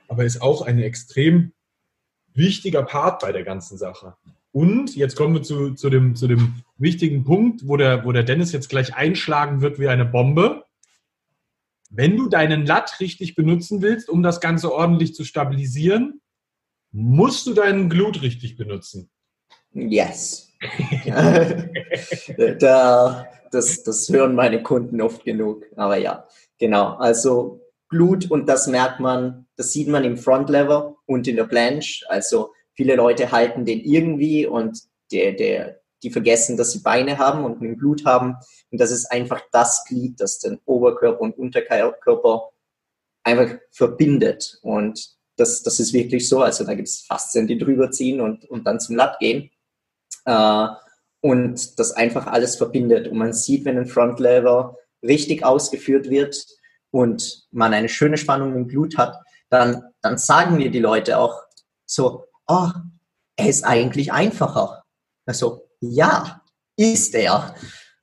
[0.08, 1.52] aber ist auch ein extrem
[2.34, 4.14] wichtiger Part bei der ganzen Sache.
[4.52, 8.22] Und jetzt kommen wir zu, zu, dem, zu dem wichtigen Punkt, wo der, wo der
[8.22, 10.64] Dennis jetzt gleich einschlagen wird wie eine Bombe.
[11.90, 16.20] Wenn du deinen Latt richtig benutzen willst, um das Ganze ordentlich zu stabilisieren,
[16.90, 19.10] musst du deinen Glut richtig benutzen.
[19.74, 20.52] Yes.
[22.58, 25.64] da, das, das hören meine Kunden oft genug.
[25.76, 26.26] Aber ja,
[26.58, 26.96] genau.
[26.96, 32.04] Also Glut und das merkt man, das sieht man im Frontlever und in der Planche.
[32.08, 34.80] Also viele Leute halten den irgendwie und
[35.12, 38.36] der, der, die vergessen, dass sie Beine haben und einen Blut haben.
[38.70, 42.50] Und das ist einfach das Glied, das den Oberkörper und Unterkörper
[43.22, 44.58] einfach verbindet.
[44.62, 46.40] Und das, das ist wirklich so.
[46.40, 49.50] Also da gibt es Faszien, die drüber ziehen und, und dann zum Latt gehen.
[50.24, 50.66] Äh,
[51.20, 53.08] und das einfach alles verbindet.
[53.08, 56.44] Und man sieht, wenn ein Frontlever richtig ausgeführt wird
[56.90, 59.16] und man eine schöne Spannung im Blut hat,
[59.48, 61.42] dann, dann sagen mir die Leute auch
[61.86, 62.68] so, oh,
[63.36, 64.82] er ist eigentlich einfacher.
[65.26, 66.42] Also, ja,
[66.76, 67.54] ist er.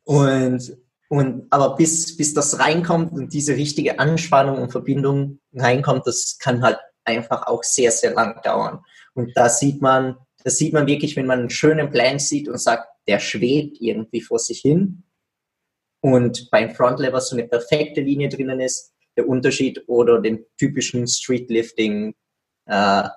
[0.04, 0.78] Und,
[1.10, 6.64] und, aber bis, bis das reinkommt und diese richtige Anspannung und Verbindung reinkommt, das kann
[6.64, 8.84] halt einfach auch sehr, sehr lang dauern.
[9.14, 12.60] Und da sieht man, das sieht man wirklich, wenn man einen schönen Plan sieht und
[12.60, 15.04] sagt, der schwebt irgendwie vor sich hin.
[16.02, 22.16] Und beim Frontlever so eine perfekte Linie drinnen ist, der Unterschied oder den typischen Streetlifting
[22.68, 23.10] äh,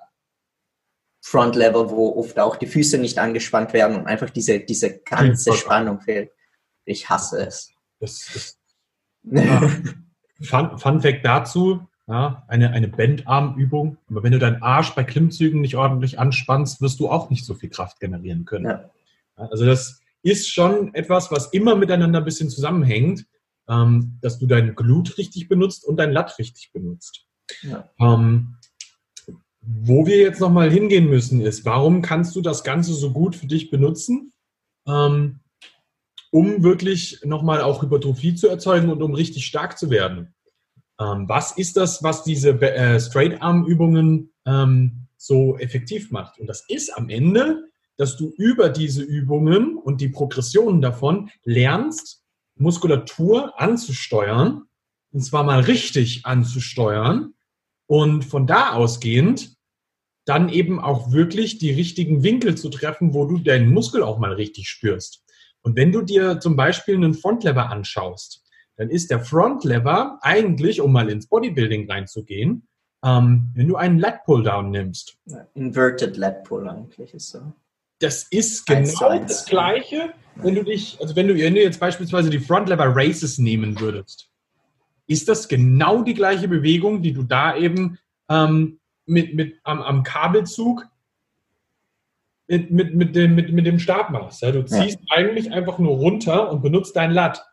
[1.21, 6.01] Frontlever, wo oft auch die Füße nicht angespannt werden und einfach diese, diese ganze Spannung
[6.01, 6.31] fehlt.
[6.83, 7.71] Ich hasse es.
[7.99, 8.59] Das, das,
[9.23, 9.61] ja.
[10.41, 13.97] Fun, Fun Fact dazu, ja, eine, eine Bendarmübung.
[14.09, 17.53] Aber wenn du deinen Arsch bei Klimmzügen nicht ordentlich anspannst, wirst du auch nicht so
[17.53, 18.65] viel Kraft generieren können.
[18.65, 18.89] Ja.
[19.35, 23.25] Also das ist schon etwas, was immer miteinander ein bisschen zusammenhängt,
[23.67, 27.25] ähm, dass du dein Glut richtig benutzt und dein Latt richtig benutzt.
[27.61, 27.89] Ja.
[27.99, 28.55] Ähm,
[29.61, 33.47] wo wir jetzt nochmal hingehen müssen, ist, warum kannst du das Ganze so gut für
[33.47, 34.33] dich benutzen,
[34.87, 35.39] ähm,
[36.31, 40.33] um wirklich nochmal auch Hypertrophie zu erzeugen und um richtig stark zu werden?
[40.99, 46.39] Ähm, was ist das, was diese äh, Straight-Arm-Übungen ähm, so effektiv macht?
[46.39, 52.23] Und das ist am Ende, dass du über diese Übungen und die Progressionen davon lernst,
[52.55, 54.63] Muskulatur anzusteuern,
[55.11, 57.33] und zwar mal richtig anzusteuern
[57.87, 59.55] und von da ausgehend
[60.25, 64.33] dann eben auch wirklich die richtigen Winkel zu treffen, wo du deinen Muskel auch mal
[64.33, 65.23] richtig spürst.
[65.61, 68.42] Und wenn du dir zum Beispiel einen Frontlever anschaust,
[68.75, 72.67] dann ist der Front Lever eigentlich, um mal ins Bodybuilding reinzugehen,
[73.03, 75.17] ähm, wenn du einen Lat Pull-Down nimmst.
[75.53, 77.53] Inverted Lat Pull eigentlich ist so.
[77.99, 82.29] Das ist genau das Gleiche, wenn du dich, also wenn du, wenn du jetzt beispielsweise
[82.29, 84.29] die Front Lever Races nehmen würdest,
[85.07, 87.97] ist das genau die gleiche Bewegung, die du da eben
[88.29, 90.87] ähm, mit, mit, am, am Kabelzug
[92.47, 94.41] mit, mit, mit, dem, mit, mit dem Stab machst.
[94.41, 94.51] Ja?
[94.51, 95.17] Du ziehst ja.
[95.17, 97.45] eigentlich einfach nur runter und benutzt dein Lat.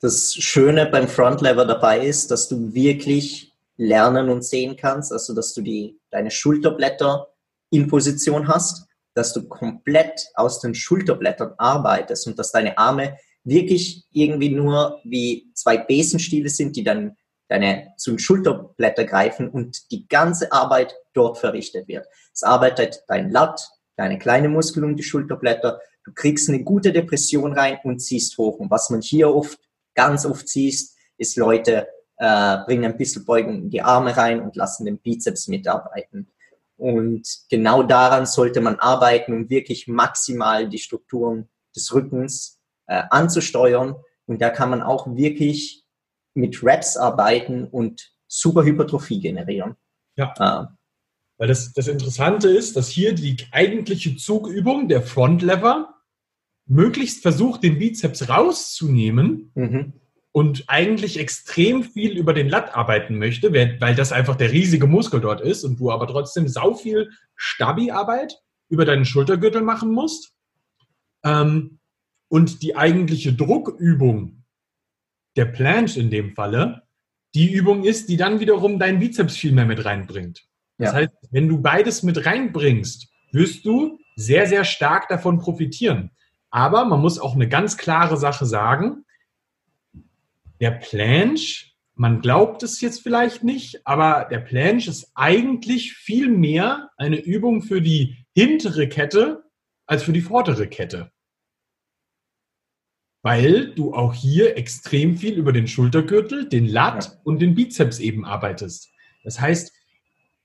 [0.00, 5.54] Das Schöne beim Frontlever dabei ist, dass du wirklich lernen und sehen kannst, also dass
[5.54, 7.28] du die, deine Schulterblätter
[7.70, 14.04] in Position hast, dass du komplett aus den Schulterblättern arbeitest und dass deine Arme wirklich
[14.12, 17.16] irgendwie nur wie zwei Besenstiele sind, die dann
[17.48, 22.06] deine zu den Schulterblätter greifen und die ganze Arbeit dort verrichtet wird.
[22.32, 25.80] Es arbeitet dein Lat, deine kleine Muskel um die Schulterblätter.
[26.04, 28.58] Du kriegst eine gute Depression rein und ziehst hoch.
[28.58, 29.58] Und was man hier oft
[29.98, 34.54] ganz oft siehst, ist Leute äh, bringen ein bisschen Beugung in die Arme rein und
[34.54, 36.30] lassen den Bizeps mitarbeiten.
[36.76, 43.96] Und genau daran sollte man arbeiten, um wirklich maximal die Strukturen des Rückens äh, anzusteuern.
[44.26, 45.84] Und da kann man auch wirklich
[46.34, 49.74] mit Reps arbeiten und super Hypertrophie generieren.
[50.16, 50.34] Ja.
[50.38, 50.66] Äh,
[51.38, 55.97] Weil das, das Interessante ist, dass hier die eigentliche Zugübung, der Front Lever,
[56.68, 59.92] möglichst versucht, den Bizeps rauszunehmen Mhm.
[60.32, 65.20] und eigentlich extrem viel über den Lat arbeiten möchte, weil das einfach der riesige Muskel
[65.20, 70.34] dort ist und du aber trotzdem sau viel Stabi-Arbeit über deinen Schultergürtel machen musst.
[71.24, 71.78] Ähm,
[72.28, 74.44] und die eigentliche Druckübung,
[75.36, 76.82] der Planche in dem Falle,
[77.34, 80.44] die Übung ist, die dann wiederum deinen Bizeps viel mehr mit reinbringt.
[80.76, 80.98] Das Ja.
[80.98, 86.10] heißt, wenn du beides mit reinbringst, wirst du sehr, sehr stark davon profitieren.
[86.50, 89.04] Aber man muss auch eine ganz klare Sache sagen.
[90.60, 96.90] Der Planche, man glaubt es jetzt vielleicht nicht, aber der Planche ist eigentlich viel mehr
[96.96, 99.44] eine Übung für die hintere Kette
[99.86, 101.10] als für die vordere Kette.
[103.22, 107.20] Weil du auch hier extrem viel über den Schultergürtel, den Lat Ja.
[107.24, 108.90] und den Bizeps eben arbeitest.
[109.24, 109.72] Das heißt,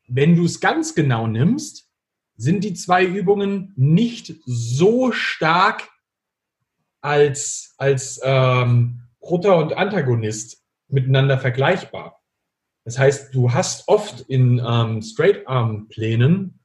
[0.08, 1.90] wenn du es ganz genau nimmst,
[2.36, 5.88] sind die zwei Übungen nicht so stark
[7.04, 12.22] als, als ähm, Prota und Antagonist miteinander vergleichbar.
[12.86, 16.60] Das heißt, du hast oft in ähm, Straight-Arm-Plänen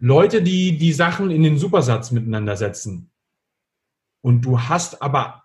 [0.00, 3.10] Leute, die die Sachen in den Supersatz miteinander setzen.
[4.22, 5.44] Und du hast aber,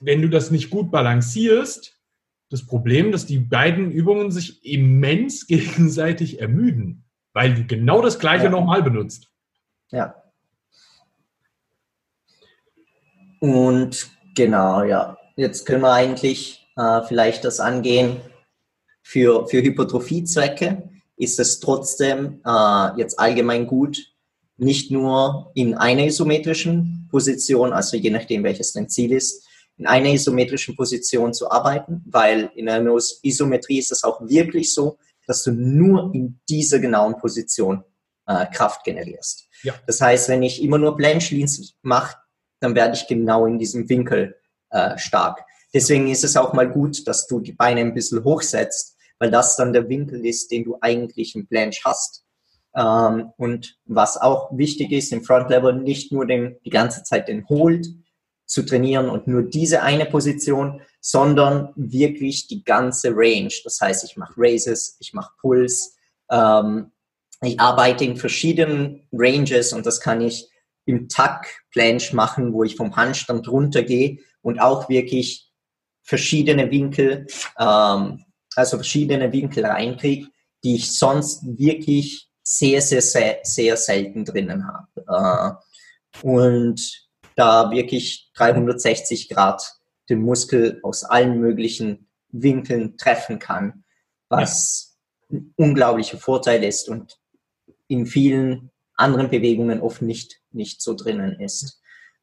[0.00, 2.00] wenn du das nicht gut balancierst,
[2.50, 8.44] das Problem, dass die beiden Übungen sich immens gegenseitig ermüden, weil du genau das gleiche
[8.44, 8.50] Ja.
[8.50, 9.32] nochmal benutzt.
[9.90, 10.19] Ja.
[13.40, 15.16] Und genau, ja.
[15.36, 18.18] Jetzt können wir eigentlich äh, vielleicht das angehen.
[19.02, 23.98] Für, für Hypertrophiezwecke ist es trotzdem äh, jetzt allgemein gut,
[24.56, 29.46] nicht nur in einer isometrischen Position, also je nachdem, welches dein Ziel ist,
[29.78, 34.98] in einer isometrischen Position zu arbeiten, weil in einer Isometrie ist es auch wirklich so,
[35.26, 37.84] dass du nur in dieser genauen Position
[38.26, 39.48] äh, Kraft generierst.
[39.62, 39.74] Ja.
[39.86, 42.16] Das heißt, wenn ich immer nur Planche Leans mache,
[42.60, 44.36] dann werde ich genau in diesem Winkel
[44.70, 45.44] äh, stark.
[45.72, 49.56] Deswegen ist es auch mal gut, dass du die Beine ein bisschen hochsetzt, weil das
[49.56, 52.24] dann der Winkel ist, den du eigentlich im Planche hast.
[52.74, 57.28] Ähm, und was auch wichtig ist im Front Lever, nicht nur den, die ganze Zeit
[57.28, 57.86] den Hold
[58.46, 63.52] zu trainieren und nur diese eine Position, sondern wirklich die ganze Range.
[63.64, 65.96] Das heißt, ich mache Raises, ich mache Pulls,
[66.30, 66.90] ähm,
[67.42, 70.50] ich arbeite in verschiedenen Ranges und das kann ich
[70.84, 75.50] im Tuck Planche machen, wo ich vom Handstand runtergehe und auch wirklich
[76.02, 77.26] verschiedene Winkel,
[77.58, 78.24] ähm,
[78.56, 80.28] also verschiedene Winkel reinkriege,
[80.64, 85.58] die ich sonst wirklich sehr, sehr, sehr, sehr selten drinnen habe.
[86.22, 89.62] Äh, und da wirklich 360 Grad
[90.08, 93.84] den Muskel aus allen möglichen Winkeln treffen kann,
[94.28, 94.98] was
[95.30, 97.18] ein unglaublicher Vorteil ist und
[97.86, 98.69] in vielen
[99.00, 101.80] anderen Bewegungen oft nicht, nicht so drinnen ist.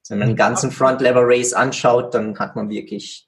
[0.09, 3.27] Wenn man einen ganzen Front Lever Race anschaut, dann hat man wirklich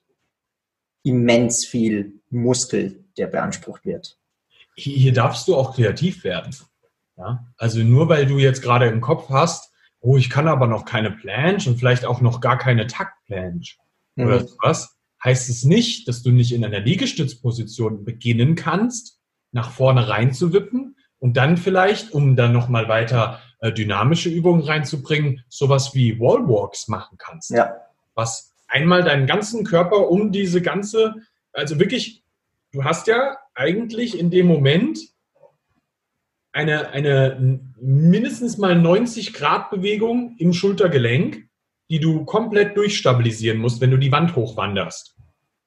[1.03, 4.17] immens viel Muskel, der beansprucht wird.
[4.75, 6.55] Hier darfst du auch kreativ werden.
[7.17, 7.45] Ja?
[7.57, 11.11] Also nur weil du jetzt gerade im Kopf hast, oh, ich kann aber noch keine
[11.11, 13.75] Planche und vielleicht auch noch gar keine Takt-Planche
[14.15, 14.49] oder Mhm.
[14.61, 19.19] was, heißt es nicht, dass du nicht in einer Liegestützposition beginnen kannst,
[19.51, 25.93] nach vorne reinzuwippen und dann vielleicht, um dann nochmal weiter äh, dynamische Übungen reinzubringen, sowas
[25.93, 27.51] wie Wallwalks machen kannst.
[27.51, 27.75] Ja,
[28.15, 31.15] was einmal deinen ganzen Körper um diese ganze,
[31.53, 32.23] also wirklich,
[32.71, 34.99] du hast ja eigentlich in dem Moment
[36.51, 41.47] eine, eine mindestens mal 90 Grad Bewegung im Schultergelenk,
[41.89, 45.15] die du komplett durchstabilisieren musst, wenn du die Wand hochwanderst.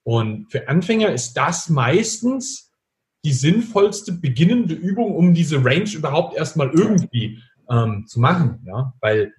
[0.04, 2.71] Und für Anfänger ist das meistens
[3.24, 8.64] die sinnvollste beginnende Übung, um diese Range überhaupt erstmal irgendwie ähm, zu machen.
[8.66, 8.94] Ja?
[9.00, 9.32] Weil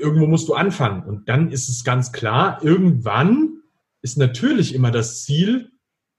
[0.00, 1.04] irgendwo musst du anfangen.
[1.04, 3.62] Und dann ist es ganz klar, irgendwann
[4.02, 5.70] ist natürlich immer das Ziel,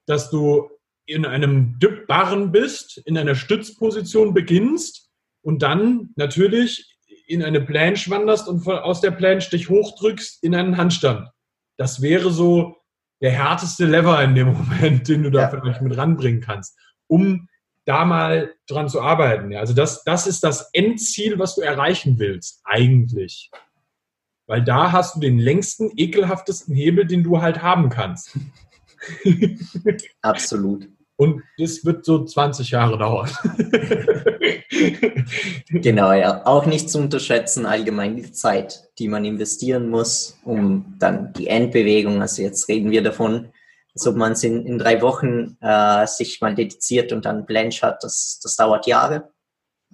[0.05, 0.69] dass du
[1.05, 5.09] in einem Dip-Barren bist, in einer Stützposition beginnst
[5.41, 10.77] und dann natürlich in eine Planche wanderst und aus der Planche dich hochdrückst in einen
[10.77, 11.29] Handstand.
[11.77, 12.77] Das wäre so
[13.23, 15.49] der härteste Lever in dem Moment, den du da Ja.
[15.49, 17.47] vielleicht mit ranbringen kannst, um
[17.85, 19.51] da mal dran zu arbeiten.
[19.51, 23.49] Ja, also das, das ist das Endziel, was du erreichen willst, eigentlich.
[24.45, 28.37] Weil da hast du den längsten, ekelhaftesten Hebel, den du halt haben kannst.
[30.21, 30.89] absolut.
[31.15, 33.29] Und das wird so 20 Jahre dauern.
[35.69, 36.45] Genau, ja.
[36.45, 42.21] Auch nicht zu unterschätzen, allgemein die Zeit, die man investieren muss, um dann die Endbewegung,
[42.21, 43.51] also jetzt reden wir davon,
[43.93, 47.85] als ob man es in, in drei Wochen äh, sich mal dediziert und dann Blanche
[47.85, 49.31] hat, das, das dauert Jahre.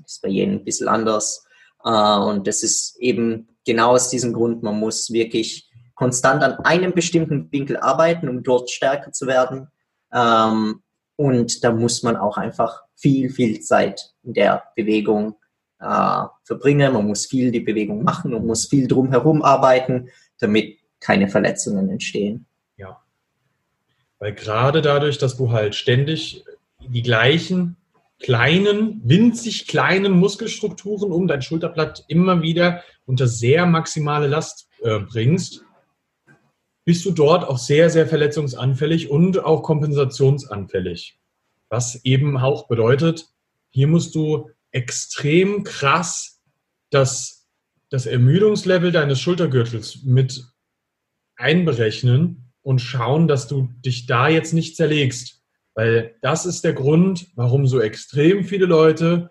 [0.06, 1.46] ist bei jedem ein bisschen anders.
[1.84, 6.94] Äh, und das ist eben genau aus diesem Grund, man muss wirklich konstant an einem
[6.94, 9.68] bestimmten Winkel arbeiten, um dort stärker zu werden.
[10.14, 10.82] Ähm,
[11.20, 15.36] und da muss man auch einfach viel, viel Zeit in der Bewegung
[15.82, 16.94] äh, verbringen.
[16.94, 22.46] Man muss viel die Bewegung machen und muss viel drumherum arbeiten, damit keine Verletzungen entstehen.
[22.78, 23.02] Ja.
[24.20, 26.46] Weil gerade dadurch, dass du halt ständig
[26.88, 27.76] die gleichen
[28.20, 35.66] kleinen, winzig kleinen Muskelstrukturen um dein Schulterblatt immer wieder unter sehr maximale Last äh, bringst,
[36.90, 41.20] bist du dort auch sehr, sehr verletzungsanfällig und auch kompensationsanfällig.
[41.70, 43.28] Was eben auch bedeutet,
[43.70, 46.42] hier musst du extrem krass
[46.90, 47.48] das,
[47.92, 50.44] das Ermüdungslevel deines Schultergürtels mit
[51.36, 55.44] einberechnen und schauen, dass du dich da jetzt nicht zerlegst.
[55.76, 59.30] Weil das ist der Grund, warum so extrem viele Leute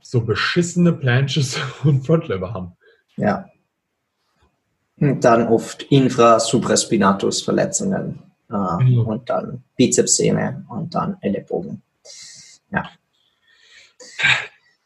[0.00, 2.78] so beschissene Planches und Frontlever haben.
[3.18, 3.51] Ja.
[4.96, 9.06] Und dann oft Infrasupraspinatus-Verletzungen äh, mhm.
[9.06, 11.82] und dann Bizepssehne und dann Ellenbogen.
[12.70, 12.88] Ja.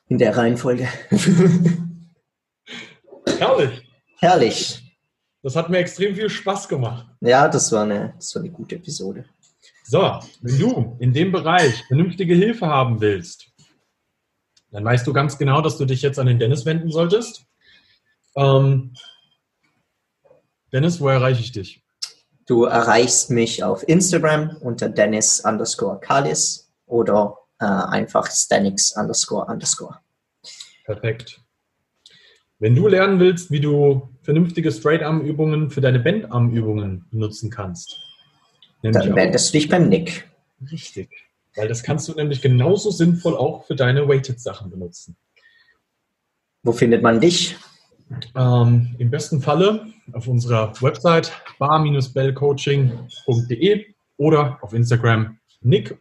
[0.08, 0.88] In der Reihenfolge.
[3.38, 3.82] Herrlich.
[4.18, 4.82] Herrlich.
[5.42, 7.06] Das hat mir extrem viel Spaß gemacht.
[7.20, 9.24] Ja, das war eine, das war eine gute Episode.
[9.84, 10.00] So,
[10.40, 13.52] wenn du in dem Bereich vernünftige Hilfe haben willst,
[14.72, 17.46] dann weißt du ganz genau, dass du dich jetzt an den Dennis wenden solltest.
[18.34, 18.94] Ähm,
[20.72, 21.82] Dennis, wo erreiche ich dich?
[22.46, 29.98] Du erreichst mich auf Instagram unter Dennis underscore Kalis oder äh, einfach Stanix underscore underscore.
[30.84, 31.40] Perfekt.
[32.58, 37.96] Wenn du lernen willst, wie du vernünftige Straight-Arm-Übungen für deine Bend-Arm-Übungen benutzen kannst,
[38.82, 40.28] dann wendest du dich beim Nick.
[40.70, 41.10] Richtig.
[41.54, 45.16] Weil das kannst du nämlich genauso sinnvoll auch für deine Weighted-Sachen benutzen.
[46.62, 47.56] Wo findet man dich?
[48.34, 53.86] Ähm, Im besten Falle auf unserer Website bar-bellcoaching.de
[54.16, 55.98] oder auf Instagram nick-tibu.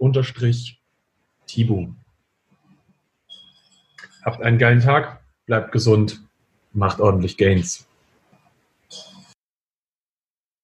[4.24, 6.20] Habt einen geilen Tag, bleibt gesund,
[6.74, 7.88] macht ordentlich Gains.